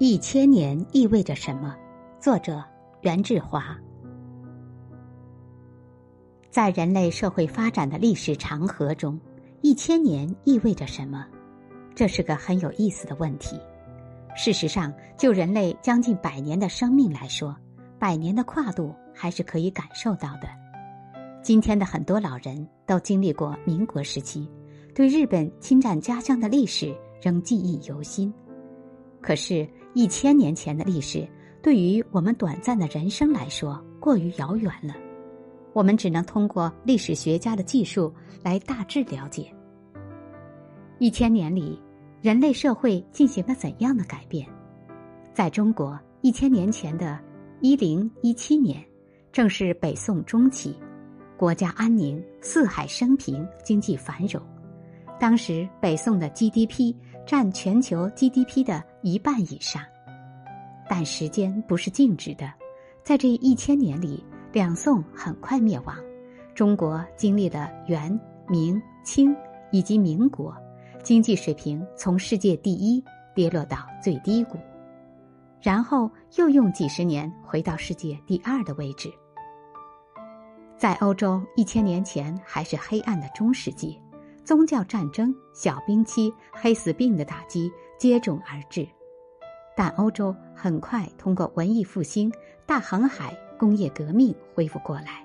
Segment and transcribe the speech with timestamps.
[0.00, 1.74] 一千年意味着什么？
[2.20, 2.62] 作者
[3.00, 3.76] 袁志华。
[6.50, 9.18] 在人类社会发展的历史长河中，
[9.60, 11.26] 一千年意味着什么？
[11.96, 13.58] 这是个很有意思的问题。
[14.36, 17.56] 事实上，就人类将近百年的生命来说，
[17.98, 20.48] 百年的跨度还是可以感受到的。
[21.42, 24.48] 今天的很多老人都经历过民国时期，
[24.94, 28.32] 对日本侵占家乡的历史仍记忆犹新。
[29.20, 31.26] 可是，一千年前的历史，
[31.62, 34.94] 对于我们短暂的人生来说，过于遥远了。
[35.72, 39.52] 我们只能通过历史学家的技术来大致了解。
[40.98, 41.80] 一千年里，
[42.20, 44.46] 人类社会进行了怎样的改变？
[45.32, 47.18] 在中国，一千年前的
[47.60, 48.84] 一零一七年，
[49.32, 50.74] 正是北宋中期，
[51.36, 54.42] 国家安宁，四海升平，经济繁荣。
[55.20, 56.94] 当时，北宋的 GDP
[57.28, 59.82] 占全球 GDP 的一半以上。
[60.88, 62.50] 但时间不是静止的，
[63.04, 65.94] 在这一千年里，两宋很快灭亡，
[66.54, 69.36] 中国经历了元、明、清
[69.70, 70.56] 以及民国，
[71.02, 74.56] 经济水平从世界第一跌落到最低谷，
[75.60, 79.12] 然后又用几十年回到世界第二的位置。
[80.78, 84.00] 在欧洲，一千年前还是黑暗的中世纪。
[84.48, 88.88] 宗教战争、小冰期、黑死病的打击接踵而至，
[89.76, 92.32] 但欧洲很快通过文艺复兴、
[92.64, 95.22] 大航海、工业革命恢复过来，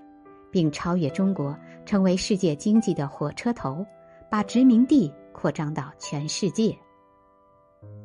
[0.52, 3.86] 并超越中国，成为世界经济的火车头，
[4.30, 6.78] 把殖民地扩张到全世界。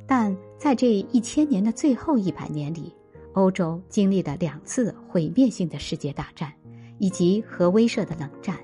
[0.06, 2.94] 但在这一千年的最后一百年里，
[3.32, 6.52] 欧洲经历了两次毁灭性的世界大战，
[7.00, 8.56] 以及核威慑的冷战。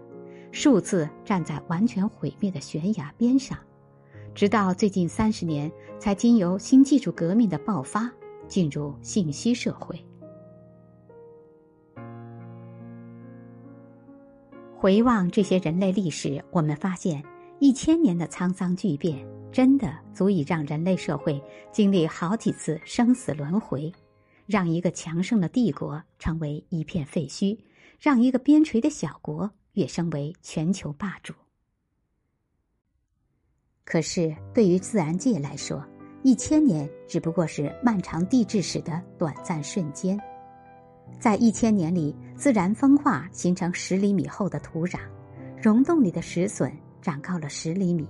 [0.54, 3.58] 数次站在完全毁灭的悬崖边上，
[4.36, 8.08] 直到最近三十年，才经由新技术革命的爆发，
[8.46, 9.98] 进入信息社会。
[14.76, 17.20] 回望这些人类历史，我们发现
[17.58, 21.42] 一千年的沧桑巨变，真的足以让人类社会
[21.72, 23.92] 经历好几次生死轮回，
[24.46, 27.58] 让一个强盛的帝国成为一片废墟，
[27.98, 29.50] 让一个边陲的小国。
[29.74, 31.32] 跃升为全球霸主。
[33.84, 35.84] 可是，对于自然界来说，
[36.22, 40.18] 一千年只不过是漫长地质史的短暂瞬间。
[41.20, 44.98] 在一千年里，自然风化形成十厘米厚的土壤，
[45.62, 48.08] 溶洞里的石笋长高了十厘米，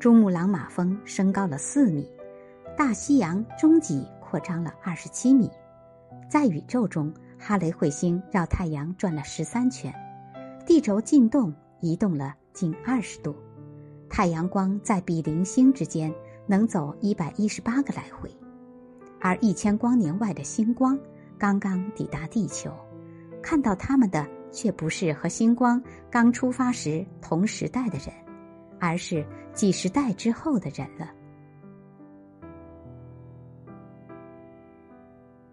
[0.00, 2.08] 珠穆朗玛峰升高了四米，
[2.76, 5.50] 大西洋中极扩张了二十七米。
[6.30, 9.92] 在宇宙中，哈雷彗星绕太阳转了十三圈。
[10.64, 13.34] 地轴进动移动了近二十度，
[14.08, 16.12] 太阳光在比邻星之间
[16.46, 18.30] 能走一百一十八个来回，
[19.20, 20.98] 而一千光年外的星光
[21.38, 22.70] 刚刚抵达地球，
[23.42, 28.08] 看到他们的却不是和星光刚出发时同时代的人，
[28.78, 31.10] 而是几十代之后的人了。